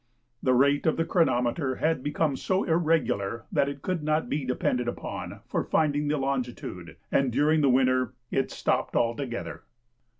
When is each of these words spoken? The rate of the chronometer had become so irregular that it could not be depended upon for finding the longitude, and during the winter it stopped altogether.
The 0.41 0.55
rate 0.55 0.87
of 0.87 0.97
the 0.97 1.05
chronometer 1.05 1.75
had 1.75 2.01
become 2.01 2.35
so 2.35 2.63
irregular 2.63 3.45
that 3.51 3.69
it 3.69 3.83
could 3.83 4.01
not 4.01 4.29
be 4.29 4.45
depended 4.45 4.87
upon 4.87 5.41
for 5.45 5.63
finding 5.63 6.07
the 6.07 6.17
longitude, 6.17 6.95
and 7.11 7.31
during 7.31 7.61
the 7.61 7.69
winter 7.69 8.15
it 8.31 8.49
stopped 8.49 8.95
altogether. 8.95 9.61